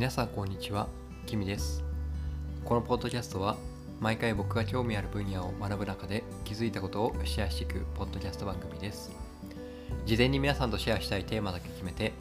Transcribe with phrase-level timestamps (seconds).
[0.00, 0.88] 皆さんこんにちは、
[1.26, 1.84] キミです。
[2.64, 3.58] このポッドキャストは
[4.00, 9.10] 毎回僕が興味ある分野を学ぶ中で気づいたことをシェアしていくポッドキャスト番組です。
[10.06, 12.14] 事前に皆さんとシェアしたいテーマだけ決めて、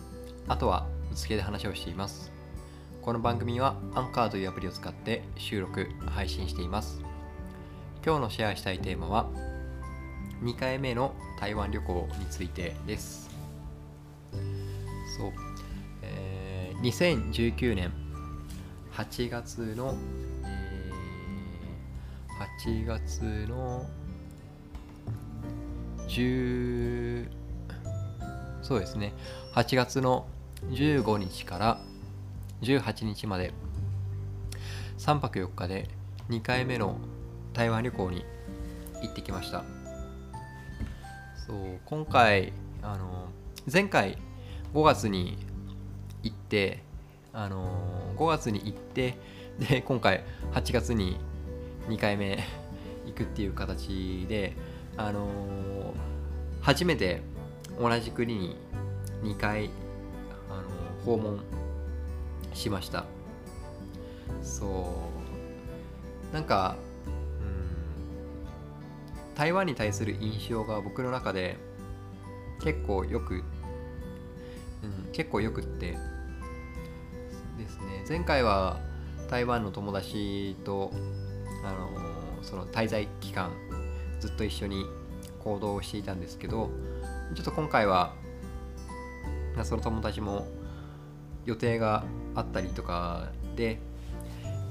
[0.49, 2.33] あとはぶつけで話をしています。
[3.01, 6.99] この番組はアンカーというアプリを使って収録、配信しています。
[8.05, 9.29] 今日のシェアしたいテーマは
[10.43, 13.29] 2回目の台湾旅行についてです。
[15.17, 15.48] そう、
[16.81, 17.91] 2019年
[18.93, 19.95] 8月の、
[20.43, 20.79] えー
[22.39, 23.85] 8月の
[26.07, 27.27] 10
[28.61, 29.13] そうですね。
[29.55, 30.25] 8月の
[30.69, 31.81] 15日から
[32.61, 33.53] 18日まで
[34.99, 35.89] 3泊4日で
[36.29, 36.97] 2回目の
[37.53, 38.23] 台湾旅行に
[39.01, 39.65] 行ってきました。
[41.45, 43.27] そう今回あの
[43.71, 44.17] 前回
[44.73, 45.37] 5月に
[47.33, 49.17] あの5月に行って
[49.59, 51.17] で今回8月に
[51.87, 52.43] 2回目
[53.05, 54.53] 行くっていう形で
[54.97, 55.27] あの
[56.61, 57.21] 初めて
[57.79, 58.57] 同じ国に
[59.23, 59.69] 2回
[60.49, 61.39] あの訪問
[62.53, 63.05] しました。
[64.41, 65.05] そ
[66.31, 66.33] う。
[66.33, 66.75] なんか
[67.41, 67.45] う
[69.31, 71.57] ん台湾に対する印象が僕の中で
[72.61, 73.43] 結構よく、うん、
[75.11, 75.97] 結構よくって
[77.59, 78.03] ですね。
[78.07, 78.79] 前回は
[79.29, 80.91] 台湾の友達と
[81.63, 81.89] あの
[82.41, 83.51] その滞在期間
[84.19, 84.85] ずっと一緒に
[85.43, 86.69] 行動をしていたんですけど
[87.35, 88.13] ちょっと今回は
[89.63, 90.47] その友達も
[91.45, 92.03] 予定が
[92.35, 93.79] あったりとかで、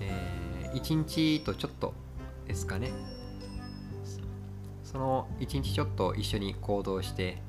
[0.00, 1.94] えー、1日とちょっと
[2.46, 2.90] ですかね。
[4.82, 7.42] その1日ちょっと一緒に行動して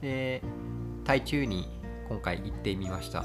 [0.00, 0.42] で
[1.04, 1.68] 台中に
[2.08, 3.24] 今回行ってみました。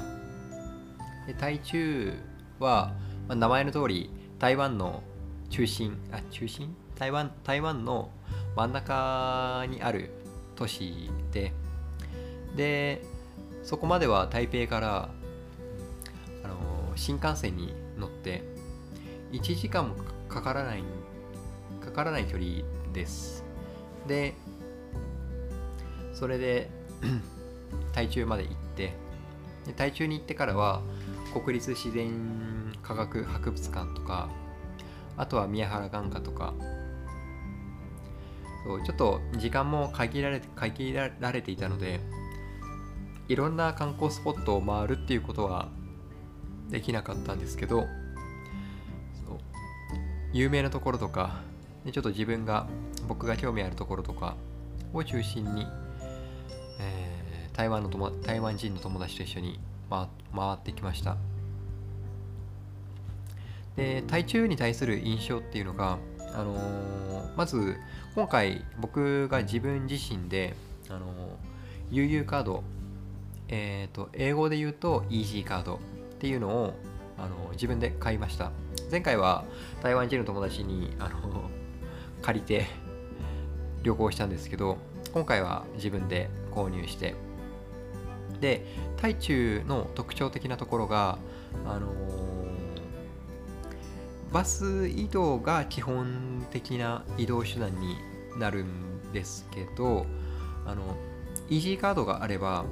[1.26, 2.14] で台中
[2.58, 2.94] は、
[3.28, 5.02] まあ、名前の通り台湾の
[5.50, 6.74] 中心あ中心？
[6.96, 8.10] 台湾台湾の
[8.56, 10.10] 真ん中にある
[10.54, 11.52] 都市で
[12.56, 13.02] で
[13.62, 15.08] そこまでは台北から
[16.42, 18.42] あの新幹線に乗って
[19.32, 19.94] 1時間も
[20.28, 20.82] かからない
[21.84, 22.62] かからない距離
[22.92, 23.44] です。
[24.06, 24.34] で
[26.14, 26.70] それで
[27.92, 28.94] 台中まで行って
[29.66, 30.82] で台中に行ってからは
[31.32, 34.28] 国立自然科学博物館とか
[35.16, 36.54] あとは宮原眼科とか
[38.64, 42.00] そうちょっと時間も限られて限られていたので
[43.28, 45.68] いろんな観光スポットを回るっていうことは
[46.70, 47.86] できなかったんですけど
[50.32, 51.40] 有名なところとか
[51.90, 52.66] ちょっと自分が
[53.08, 54.36] 僕が興味あるところとか
[54.92, 55.66] を中心に、
[56.80, 57.15] えー
[57.56, 59.58] 台湾の友台湾人の友達と一緒に
[59.88, 61.16] 回回ってきました。
[63.76, 65.98] で台中に対する印象っていうのが、
[66.34, 67.76] あのーまず
[68.14, 70.54] 今回僕が自分自身で、
[70.90, 71.10] あのー
[71.90, 72.62] 悠々カード、
[73.48, 75.78] えー、と英語で言うと EG カードっ
[76.18, 76.74] ていうのを、
[77.16, 78.50] あのー自分で買いました。
[78.90, 79.44] 前回は
[79.82, 81.50] 台湾人の友達に、あの
[82.20, 82.66] 借りて
[83.82, 84.78] 旅行したんですけど
[85.12, 87.14] 今回は自分で購入して
[88.40, 88.64] で
[89.00, 91.18] 台中の特徴的なところが
[91.66, 92.26] あのー
[94.32, 97.96] バス移動が基本的な移動手段に
[98.38, 100.06] なるんですけど
[100.66, 100.96] あの
[101.48, 102.64] EG カードがあれば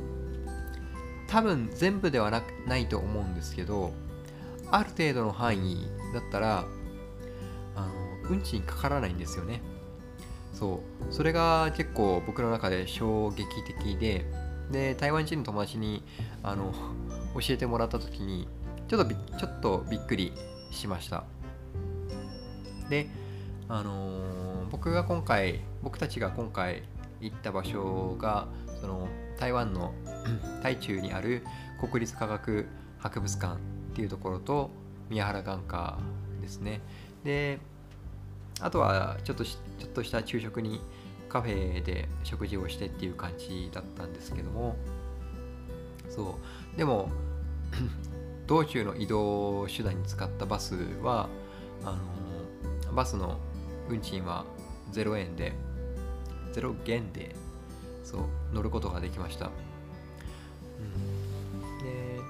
[1.29, 3.93] 多分全部ではなないと思うんですけど
[4.71, 6.67] ある程度の範囲だったら
[7.77, 7.93] あの
[8.29, 9.63] 運賃かからないんですよね。
[10.53, 11.13] そう。
[11.13, 14.25] それが結構僕の中で衝撃的で
[14.71, 16.03] で台湾人の友達に
[16.43, 16.73] あの
[17.35, 18.49] 教えてもらった時に
[18.89, 20.33] ちょっとびちょっとびっくり
[20.71, 21.25] しました。
[22.89, 23.09] で
[23.69, 24.45] あのー
[24.75, 26.83] 僕が今回僕たちが今回
[27.21, 28.49] 行った場所が
[28.81, 29.07] その
[29.39, 29.95] 台湾の
[30.65, 31.45] 台中にある
[31.81, 32.67] 国立科学
[32.99, 33.59] 博物館っ
[33.95, 34.71] ていうところと
[35.09, 35.99] 宮原眼科
[36.43, 36.81] ですね。
[37.22, 37.60] で
[38.60, 40.81] あとはちょっとちょっとした昼食に
[41.34, 44.77] カフェで食事をしてっていう感じだったんですけども
[46.09, 46.39] そ
[46.75, 46.78] う。
[46.78, 47.10] でも
[48.47, 51.28] 道中の移動手段に使ったバスは
[51.84, 51.97] あ
[52.86, 53.36] のバスの
[53.89, 54.45] 運賃は
[54.92, 55.54] 0円で
[56.53, 57.34] 0元で
[58.04, 58.21] そう
[58.53, 59.48] 乗ることができました、う
[61.81, 62.21] ん、で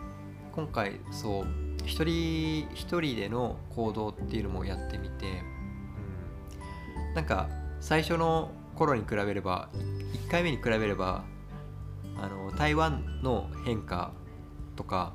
[0.53, 1.47] 今回そう
[1.85, 5.27] 一人一人での行動っていうのもやってみて、
[7.09, 9.69] うん、なんか最初の頃に比べれば
[10.27, 11.25] 1回目に比べれば
[12.17, 14.13] あの台湾の変化
[14.77, 15.13] とか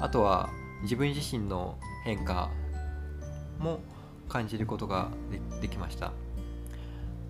[0.00, 0.50] あとは
[0.82, 2.50] 自分自身の変化
[3.58, 3.80] も
[4.28, 5.10] 感じることが
[5.60, 6.12] できました、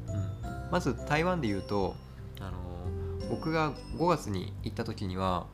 [0.08, 1.94] うん、まず台湾で言うと
[2.40, 5.46] あの僕が5月に行った時には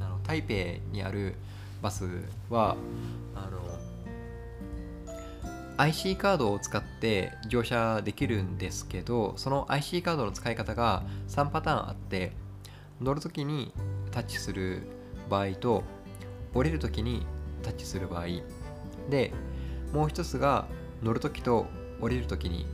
[0.00, 0.54] あの台北
[0.92, 1.34] にある
[1.82, 2.04] バス
[2.50, 2.76] は
[3.34, 3.60] あの
[5.78, 12.32] IC カードを使って乗車できるんですけどその IC カードの使い方が3パターンあって
[13.00, 13.72] 乗るときに
[14.10, 14.86] タッチする
[15.28, 15.84] 場合と
[16.54, 17.26] 降りるときに
[17.62, 18.26] タッチする場合。
[19.10, 19.32] で
[19.92, 20.66] もう一つが
[21.02, 21.66] 乗るときと
[22.00, 22.66] 降りるときに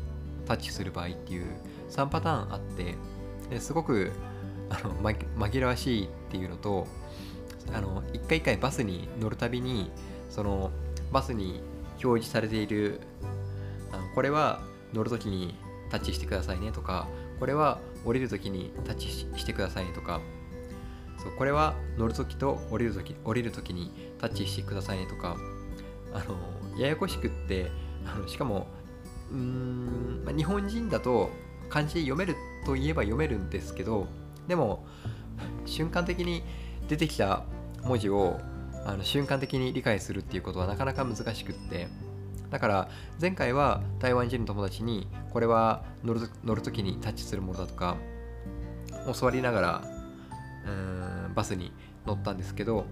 [0.46, 1.46] タッチする場合っていう
[1.90, 4.12] 3パターンあってすごく
[4.70, 6.87] あの紛らわしいっていうのと
[7.75, 9.90] あの一回一回バスに乗るたびに
[10.31, 10.70] その
[11.12, 11.62] バスに
[12.02, 13.00] 表示されている。
[13.93, 14.62] あのこれは
[14.93, 15.54] 乗るときに
[15.90, 17.06] タッチしてくださいねとか
[17.38, 20.20] これは降りるときにタッチしてくださいねとか。
[21.19, 25.37] そうこれは乗るときと降りるとき降りるときにタッチしてくださいねとか。
[26.14, 27.70] あのややこしくって
[28.04, 28.66] あのしかも
[29.31, 31.31] うーん、ま、日本人だと
[31.69, 34.06] 漢字読めるといえば読めるんですけど
[34.46, 34.84] でも
[35.64, 36.43] 瞬間的に
[36.88, 37.44] 出てきた
[37.82, 38.40] 文字を
[38.84, 41.88] あの瞬間的に理解するっていうことはなかなか難しくって。
[42.52, 42.88] だから
[43.19, 46.14] 前回は台湾人の友達にこれは乗
[46.55, 47.96] る時にタッチするものだとか
[49.19, 49.82] 教わりながら
[50.67, 50.70] う
[51.31, 51.73] んバスに
[52.06, 52.84] 乗ったんですけど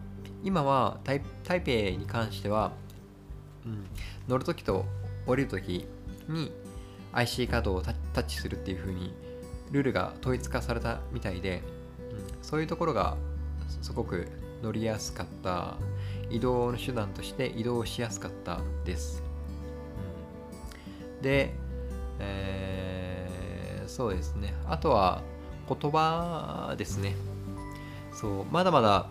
[0.43, 2.73] 今は台台北に関しては、
[3.67, 3.87] うん、
[4.29, 4.87] 乗る時と
[5.27, 5.87] 降りる時
[6.27, 6.51] に
[7.13, 9.13] IC カードをタッチするっていう風に
[9.71, 11.63] ルールが統一化されたみたいで、
[12.11, 13.17] うん、そういうところが
[13.83, 14.27] すごく
[14.63, 15.77] 乗りやすかった。
[16.31, 19.23] 移動の手段として移動しやすかったです、
[21.17, 21.53] うん、で、
[22.21, 24.55] えー、そうですね。
[24.67, 25.23] あとは
[25.69, 27.17] 言葉ですね。
[28.13, 28.45] そう。
[28.51, 29.09] まだまだ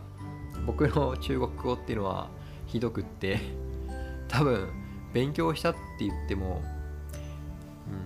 [0.65, 2.29] 僕の中国語っていうのは
[2.67, 3.39] ひどくって
[4.29, 4.69] 多分
[5.13, 6.61] 勉強したって言っても、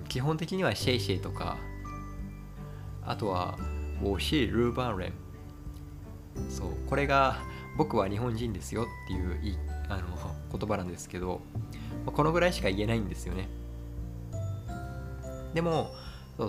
[0.01, 1.57] うん、基本的にはシェイシェイとか
[3.06, 3.57] あとは
[4.01, 5.23] 我是日本人
[6.50, 7.38] そうこれが
[7.77, 9.57] 僕は日本人ですよっていう
[9.89, 10.03] あの
[10.51, 11.41] 言葉なんですけど
[12.06, 13.47] このぐらいしか言えないんですよね。
[15.53, 15.94] でも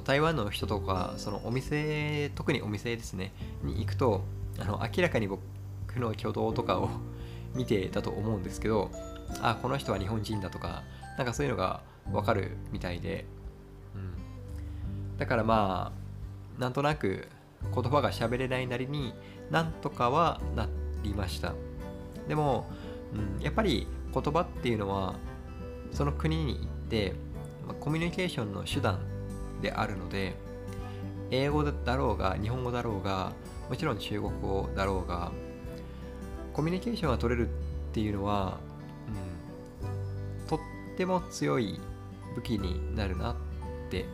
[0.05, 3.33] 台湾の人とかそのお店特にお店ですね
[3.63, 4.25] に行くと
[4.59, 5.43] あの明らかに僕
[5.97, 6.89] の挙動とかを
[7.55, 8.91] 見てたと思うんですけど
[9.41, 10.83] あこの人は日本人だとか
[11.19, 13.27] なんかそういうのがわかるみたいで、
[13.95, 15.93] うん、だからま
[16.59, 17.29] あなんとなく
[17.73, 19.15] 言葉が喋れないなりに
[19.51, 20.69] なんとかはな
[21.03, 21.55] りました。
[22.29, 22.67] でも、
[23.13, 25.17] うん、やっぱり言葉っていうのは
[25.93, 27.15] その国に行って
[27.81, 29.01] コミュニケーションの手段
[29.61, 30.35] であるので
[31.31, 33.33] 英語だろうが日本語だろうが
[33.69, 35.33] もちろん中国語だろうが
[36.53, 37.51] コミュニケーションが取れるっ
[37.93, 38.59] ていうのは、
[40.43, 40.61] うん、とっ
[40.97, 41.81] ても強い
[42.35, 43.37] 武器になるなっ
[43.91, 44.05] て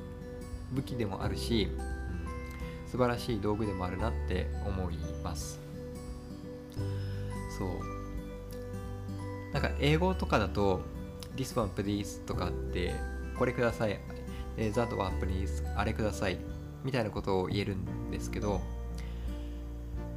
[0.72, 1.68] 武器でもあるし
[2.90, 5.60] 素晴らしい道具でもあるなって思います。
[7.58, 8.00] そう。
[9.52, 10.80] なんか英語とかだと
[11.36, 12.94] This one please とかって
[13.38, 13.98] これください
[14.56, 16.38] That one please あれください
[16.84, 18.60] みたいなことを言えるんですけど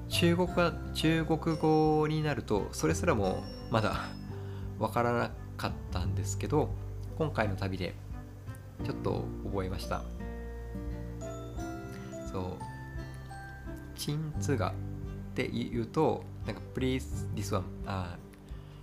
[0.09, 3.95] 中国は中国語になるとそれすらもまだ
[4.77, 6.69] わからなかったんですけど
[7.17, 7.95] 今回の旅で
[8.83, 10.03] ちょっと覚えました。
[12.33, 12.43] そう
[13.95, 14.73] チンツガっ
[15.35, 18.17] て言うとなんか please this one あ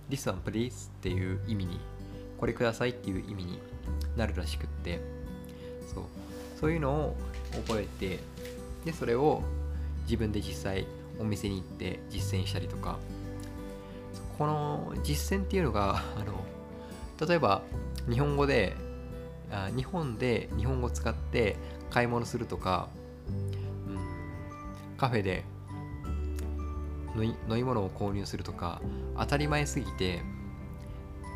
[0.09, 1.79] this one please っていう意味に
[2.39, 3.59] これくださいっていう意味に
[4.17, 4.99] なるらしくって
[5.93, 6.03] そう。
[6.59, 7.15] そういうのを
[7.67, 8.19] 覚えて
[8.85, 9.43] でそれを
[10.05, 10.87] 自分で実際
[11.19, 12.97] お店に行って実践したりとか。
[14.41, 16.43] この実践っていうのが あの
[17.27, 17.61] 例えば
[18.09, 18.75] 日本語で
[19.51, 21.57] あ日本で日本語を使って
[21.91, 22.89] 買い物するとか
[24.97, 25.43] カフェで
[27.17, 28.81] 飲み物を購入するとか
[29.17, 30.21] 当たり前すぎて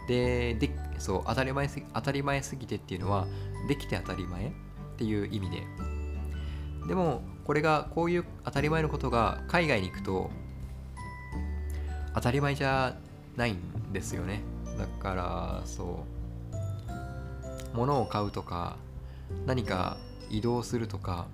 [0.07, 3.27] ででそう当たり前す当たり前すぎてっていうのは
[3.67, 4.51] できて当たり前っ
[4.97, 5.63] ていう意味で。
[6.87, 10.29] でもこれがこういう当たり前のことが海外に行くと
[12.13, 12.95] 当たり前じゃ
[13.35, 14.41] ないんですよね。
[14.77, 16.05] だからそ
[17.73, 18.77] う物を買うとか
[19.45, 19.97] 何か
[20.29, 21.27] 移動するとか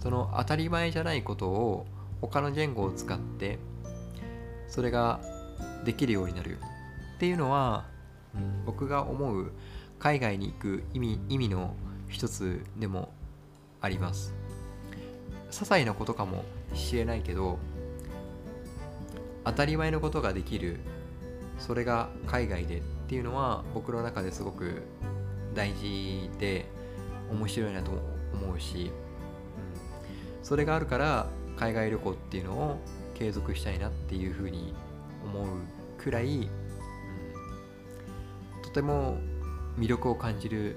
[0.00, 1.86] その当たり前じゃないことを
[2.20, 3.58] 他の言語を使って
[4.68, 5.20] それが
[5.84, 6.58] できるようになる
[7.16, 7.84] っていうのは、
[8.34, 9.52] うん、僕が思う
[9.98, 11.74] 海外に行く意味意味の
[12.08, 13.10] 一つでも
[13.80, 14.34] あります。
[15.50, 17.58] 些細なことかもしれないけど
[19.44, 20.80] 当たり前のことができる
[21.58, 24.82] それが海外でっていうのは僕の中ですごく
[25.54, 26.66] 大事で
[27.30, 27.92] 面白いなと
[28.34, 29.05] 思うし、うん、
[30.46, 31.26] それがあるから
[31.56, 32.78] 海外旅行っていうのを
[33.16, 34.74] 継続したいなっていうふうに
[35.24, 35.46] 思う
[35.98, 36.48] くらい、うん、
[38.62, 39.18] とても
[39.76, 40.76] 魅力を感じる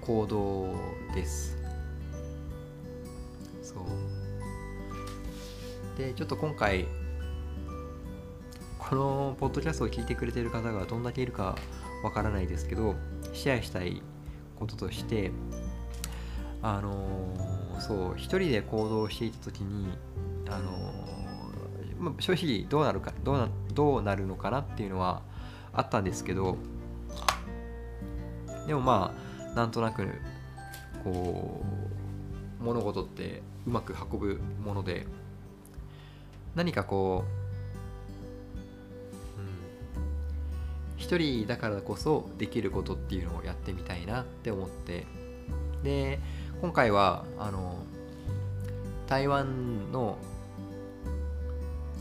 [0.00, 0.74] 行動
[1.14, 1.58] です。
[3.62, 3.78] そう。
[5.98, 6.86] でちょっと今回
[8.78, 11.58] このポッドキャストを聞いてくれてる方がどんだけいるか
[12.02, 12.94] わからないですけど
[13.34, 14.00] シェアしたい
[14.58, 15.30] こととして
[16.62, 19.92] あのー、そう一人で行動していた時に
[20.48, 25.22] あのー、ま正直どうなるかどうなどうなるのかなっていうのは
[25.72, 26.56] あったんですけど
[28.66, 29.14] でもま
[29.52, 30.06] あなんとなく
[31.04, 31.60] こ
[32.60, 35.06] う物事ってうまく運ぶもので
[36.54, 37.24] 何かこ
[39.36, 45.06] ううん一人だからこそできることっていうのをやってみたいなって思って
[45.82, 46.20] で
[46.62, 47.76] 今回はあの
[49.08, 50.16] 台湾の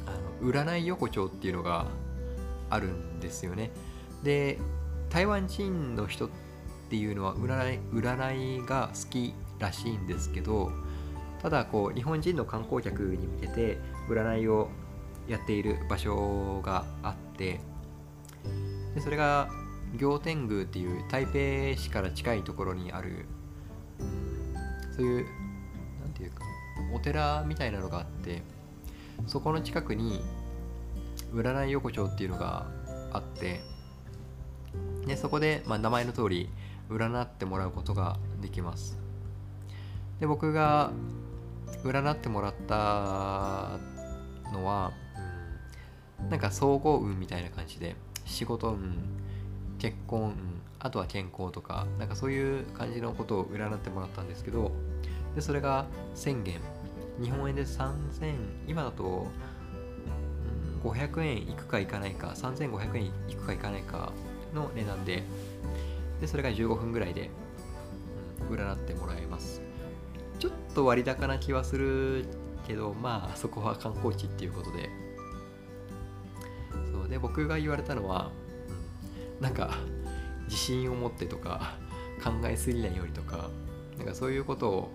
[0.05, 0.11] あ
[0.43, 1.87] の占い横丁っていうのが
[2.69, 3.71] あるんですよね。
[4.21, 4.59] で
[5.09, 6.29] 台湾人の人っ
[6.91, 10.71] ていうのは占い占いが好きらしいんですけど
[11.41, 14.69] ただこう日本人の観光客に向けて占いを
[15.27, 17.59] やっている場所があって
[18.93, 19.49] でそれが
[19.97, 23.25] 行天宮っていう台北市から近いところにある
[24.91, 25.25] そういう
[26.01, 26.43] 何ていうか
[26.93, 28.43] お寺みたいなのがあって
[29.27, 30.21] そこの近くに
[31.33, 32.67] 占い横丁っていうのが
[33.11, 33.61] あって
[35.05, 36.49] でそこで、まあ、名前の通り
[36.89, 38.99] 占ってもらうことができます。
[40.19, 40.91] で僕が
[41.83, 43.79] 占ってもらった
[44.53, 44.91] のは、
[46.21, 47.95] うん、なんか総合運みたいな感じで
[48.25, 48.95] 仕事運
[49.79, 50.50] 結婚運
[50.83, 54.71] あとは健康とかなんかそういう感じのことを占ってもらったんですけど
[55.35, 55.85] でそれが
[56.15, 56.59] 1000元。
[57.21, 58.33] 日本円で3000
[58.67, 59.27] 今だと、
[60.83, 64.11] うん、500円いくかいかないか3500円いくかいかないか
[64.55, 65.23] の値段で
[66.19, 67.29] でそれが15分ぐらいで、
[68.49, 69.61] うん、占ってもらえます。
[70.39, 72.25] ちょっと割高な気はする
[72.67, 74.89] けどまあそこは観光地っていうことで。
[76.91, 78.31] そうで僕が言われたのは、
[79.37, 79.77] うん、なんか
[80.51, 81.77] 自信を持ってとか
[82.21, 83.49] 考えすぎないようにとか
[83.97, 84.91] なんかそういうことを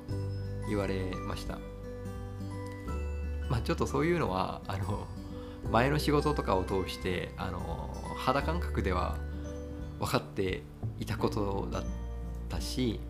[0.69, 1.59] 言われました。
[3.49, 5.07] まあちょっとそういうのはあの
[5.71, 9.17] 前の仕事とかを通してあの肌感覚では
[9.99, 10.63] 分かって
[11.01, 11.85] いたことだっ
[12.49, 13.01] たし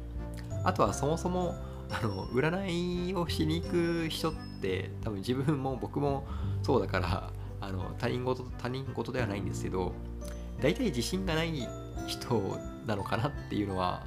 [0.64, 1.54] あとはそもそも
[1.90, 6.26] あの占いをしに行く人って多分自分も僕も
[6.62, 9.92] そうだからあの他人事他人事ではないんですけど
[10.60, 11.68] 大体自信がない
[12.06, 14.02] 人なのかなっていうのは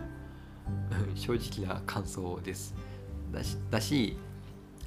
[1.15, 2.75] 正直な感想です。
[3.32, 4.18] だしだし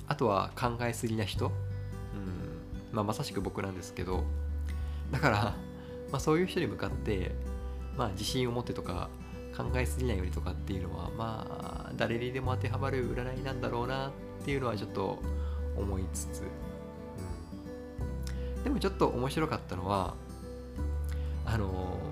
[0.09, 1.53] あとは考えすぎな人、うん
[2.93, 4.25] まあ、まさしく僕なんですけど
[5.11, 5.37] だから、
[6.11, 7.33] まあ、そういう人に向かって、
[7.97, 9.09] まあ、自信を持ってとか
[9.57, 11.47] 考えすぎないようにとかっていうのはま
[11.89, 15.19] あ誰にでも当てはまる占いなんだろうなっていうのはちょっと
[15.77, 16.43] 思いつつ。
[18.65, 20.15] でもちょっと面白かったのは
[21.45, 21.99] あの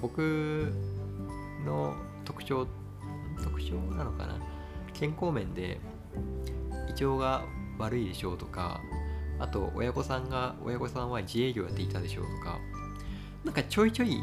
[0.00, 0.72] 僕
[1.64, 2.66] の特徴
[3.42, 4.36] 特徴なのかな？
[4.94, 5.78] 健康面で
[6.88, 7.44] 胃腸が
[7.78, 8.80] 悪いでしょうとか
[9.38, 12.58] あと親御さんが親御さんは自営業やっていたでしょうとか
[13.44, 14.20] なんかちょいちょい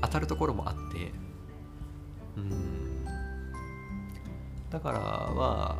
[0.00, 1.12] 当たるところもあって
[2.36, 3.04] うん。
[4.70, 5.78] だからは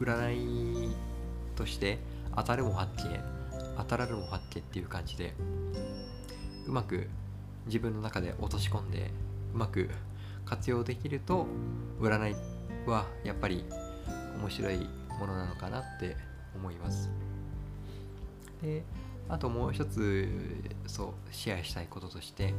[0.00, 0.94] 占い
[1.56, 1.98] として
[2.36, 3.20] 当たるも八景
[3.76, 5.34] 当たらぬも八景っていう感じで
[6.66, 7.08] うまく
[7.68, 9.10] 自分の中で落とし込んで
[9.54, 9.88] うまく
[10.44, 11.46] 活用できると
[12.00, 12.36] 占い
[12.86, 13.64] はやっぱり
[14.40, 14.88] 面白い
[15.20, 16.16] ものなのかなって
[16.54, 17.10] 思います。
[18.62, 18.82] で
[19.28, 20.28] あともう一つ
[20.86, 22.54] そうシェアしたいこととして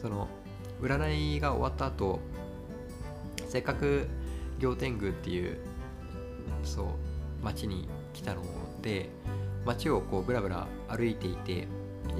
[0.00, 0.28] その
[0.80, 2.20] 占いが終わった後
[3.48, 4.08] せっかく
[4.58, 5.58] 行天宮っていう
[6.62, 6.86] そう
[7.44, 8.42] 町に来たの
[8.80, 9.10] で
[9.64, 11.68] 街をこうブラブラ歩いていて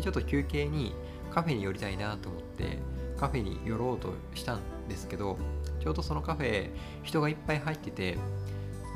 [0.03, 0.95] ちょっと休憩に
[1.35, 2.79] カフェに寄りたいなと思って
[3.19, 5.37] カフェに寄ろうとしたんですけど
[5.81, 6.71] ちょうどそのカフェ
[7.03, 8.19] 人がいっぱい入ってて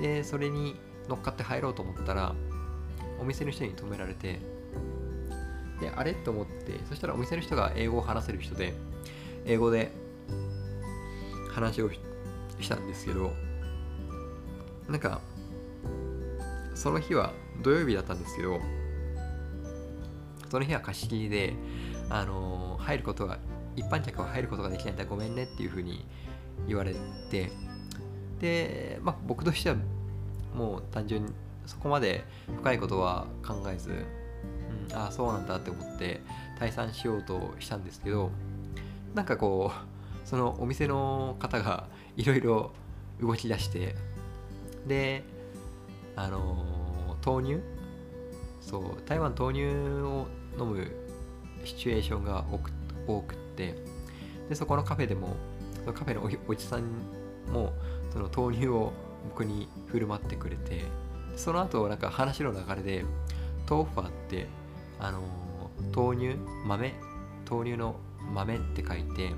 [0.00, 0.76] でそれに
[1.09, 2.35] 乗っかって入ろうと思ったら
[3.21, 4.38] お店の人に止められて
[5.80, 6.14] であれ？
[6.14, 8.75] と思ってそしたらお店の人が英語を話せる人で
[9.45, 9.90] 英語で
[11.50, 11.90] 話を
[12.61, 13.33] したんですけど
[14.88, 15.21] なんか
[16.75, 18.61] その日は土曜日だったんですけど
[20.50, 21.54] その日は貸し切りで、
[22.10, 23.38] あの、入ることが
[23.76, 25.04] 一般客は入ることができないんだ。
[25.04, 26.04] ごめんねっていうふうに
[26.66, 26.94] 言われ
[27.30, 27.50] て。
[28.40, 29.76] で、まあ、僕としては
[30.54, 31.32] もう単純に
[31.66, 32.24] そこまで
[32.56, 36.20] 深いことは考えず、うん、ああそうなんだって思って
[36.58, 38.30] 退散しようとしたんですけど
[39.14, 42.72] なんかこうそのお店の方がいろいろ
[43.20, 43.96] 動き出して
[44.86, 45.24] で
[46.16, 47.60] あのー、豆乳？
[48.60, 50.26] そう台湾豆乳を
[50.58, 50.90] 飲む
[51.64, 52.44] シチュエーションが
[53.06, 53.74] 多くって
[54.48, 55.36] でそこのカフェでも
[55.80, 56.82] そのカフェのおじさん
[57.52, 57.72] も
[58.12, 58.92] その豆乳を
[59.28, 60.84] 僕に振る舞ってくれて
[61.36, 63.04] その後なんか話の流れで
[63.68, 64.46] 豆腐って
[64.98, 66.94] あのー、豆乳豆
[67.48, 67.96] 豆乳の
[68.34, 69.30] 豆って書いて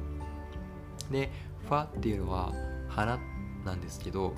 [1.10, 1.30] で
[1.68, 2.52] ファっていうのは
[2.88, 3.18] 花
[3.64, 4.34] なんですけど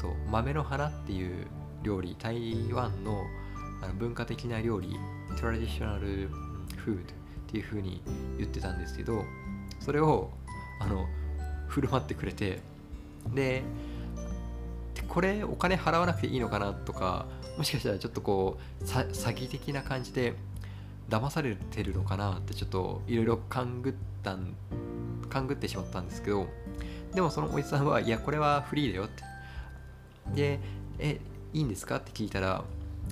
[0.00, 1.46] そう豆の花っていう
[1.82, 3.24] 料理台湾の
[3.82, 4.96] あの文化的な料理
[5.40, 6.30] トラディショナル
[6.84, 7.04] フードっ
[7.50, 8.02] ていう風に
[8.38, 9.24] 言ってたんですけど
[9.80, 10.30] それを
[10.80, 11.06] あの
[11.68, 12.60] 振る舞ってくれて
[13.34, 13.62] で
[15.08, 20.34] これお金払わなくていいのかなとかもしかしたらちょっとこう詐欺的な感じで
[21.08, 24.54] 騙されてるのかなってちょっといろいろ勘ぐったん
[25.28, 26.46] 勘ぐってしまったんですけど
[27.14, 29.32] でもそのおじさんはいやこれはフリーだよって。
[30.34, 30.60] で
[30.98, 31.20] え
[31.52, 32.64] いいんですかって聞いたら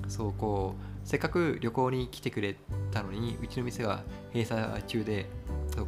[0.09, 2.57] そうこうせっかく旅行に来てくれ
[2.93, 4.03] たのにうちの店は
[4.33, 5.27] 閉鎖中で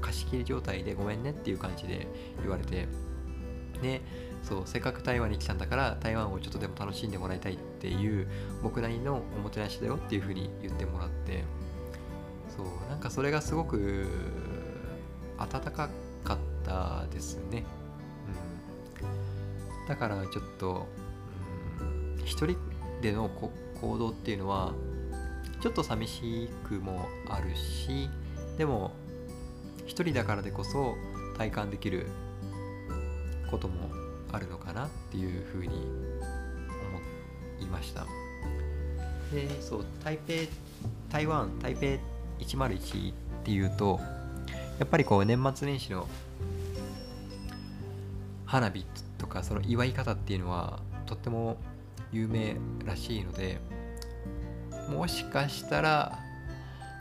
[0.00, 2.06] 貸し切り状態でごめんねっていう感じで
[2.40, 2.88] 言われて
[3.82, 4.00] で
[4.42, 8.26] そうせっかく台湾に来たんだから台湾をちょっとでも楽しんでもらいたいっていう
[8.62, 11.44] 僕なりのおもてなしだよっていうふうに言ってもらって
[12.56, 14.06] そうなんかそれがすごく
[15.38, 15.88] 温か
[16.24, 17.64] かったですね、
[19.82, 20.86] うん、だからちょっと、
[21.80, 22.56] うん、一人
[23.00, 24.72] での行動っていうのは
[25.62, 28.10] ちょっと寂しくもあるし
[28.58, 28.90] でも
[29.86, 30.96] 一人だからでこそ
[31.38, 32.06] 体感できる
[33.48, 33.90] ことも
[34.32, 35.78] あるのかなっていうふうに思
[37.60, 38.06] いました。
[39.32, 40.34] でそう台北
[41.10, 41.86] 台湾台北
[42.40, 44.00] 101っていうと
[44.80, 46.08] やっぱりこう年末年始の
[48.46, 48.84] 花火
[49.16, 51.56] とかその祝い方っていうのはとっても
[52.10, 53.60] 有名らしいので
[54.88, 56.18] もしかしたら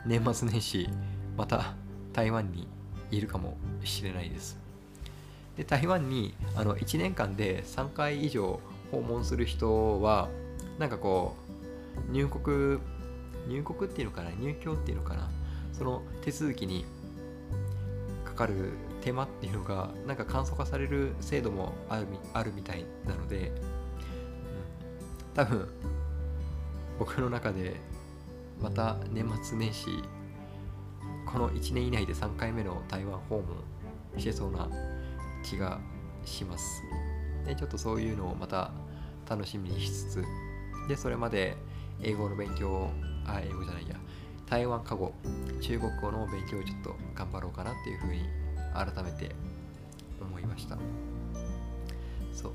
[0.06, 0.88] 年末年始
[1.36, 1.74] また
[2.12, 2.68] 台湾に
[3.10, 4.58] いるかもしれないです。
[5.56, 10.28] で台湾にあの1年間で3回以上訪問する人は
[10.78, 11.36] なんかこ
[12.08, 12.80] う入国
[13.48, 15.28] 入国っていうのかな入居っていうのかな
[15.72, 16.84] その手続きに
[18.24, 21.98] かかる手間っていうのがなんか簡素化される制度もあ
[22.42, 23.52] るみたいなので、うん、
[25.34, 25.68] 多分
[26.98, 27.76] 僕の中で
[28.60, 30.02] また年末年始
[31.26, 34.68] この1年以内で3回目の台湾訪問してそうな
[35.44, 35.80] 気が
[36.24, 36.82] します。
[37.46, 38.70] でちょっとそういうのをまた
[39.28, 40.24] 楽しみにしつつ
[40.88, 41.56] でそれまで
[42.02, 42.90] 英語の勉強
[43.26, 43.96] あ英語じゃないや
[44.48, 45.12] 台湾過語
[45.60, 48.20] 中国語の勉強をちょっと頑張ろうかなっていうふうに
[48.74, 49.34] 改めて
[50.20, 50.76] 思いました。
[52.32, 52.52] そう。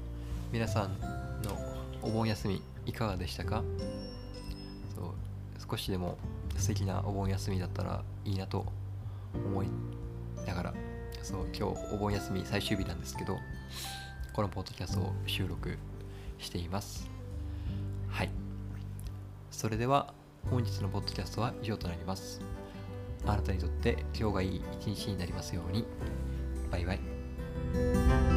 [0.51, 0.97] 皆さん
[1.41, 1.51] の
[2.01, 3.63] お盆休みいかがでしたか？
[5.69, 6.17] 少しでも
[6.57, 8.65] 素敵なお盆休みだったらいいなと
[9.33, 9.67] 思い
[10.45, 10.73] ながら
[11.21, 13.37] そう今日お盆休み最終日なんですけど
[14.33, 15.77] このポッドキャストを収録
[16.37, 17.09] しています。
[18.07, 18.29] はい。
[19.49, 20.13] それでは
[20.49, 22.39] 本日のポッドキャストは以上となります。
[23.25, 25.85] あなたにとって今日がいい一日になりますように。
[26.71, 28.36] バイバイ。